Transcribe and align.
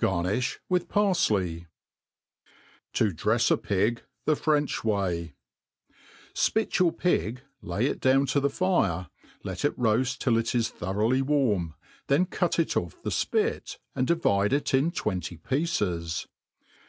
Garnifii 0.00 0.56
with 0.68 0.88
pariley* 0.88 1.66
To 2.94 3.12
drefs 3.12 3.48
a 3.52 3.56
Pig 3.56 4.02
the 4.24 4.34
French 4.34 4.82
way*. 4.82 5.34
^ 5.92 5.94
SPIT 6.36 6.70
yoyr 6.70 6.98
pig, 6.98 7.42
lay 7.62 7.86
it 7.86 8.00
down 8.00 8.26
to 8.26 8.40
the 8.40 8.50
fire, 8.50 9.08
let 9.44 9.64
it 9.64 9.78
roafl 9.78 10.18
till 10.18 10.36
it 10.36 10.52
is 10.52 10.68
thoroughly 10.68 11.22
warm, 11.22 11.74
then 12.08 12.26
cut 12.26 12.58
it 12.58 12.76
ofF 12.76 13.00
the. 13.04 13.10
fpit, 13.10 13.78
and 13.94 14.08
divide 14.08 14.52
it 14.52 14.74
in 14.74 14.90
twenty 14.90 15.36
pieces. 15.36 16.26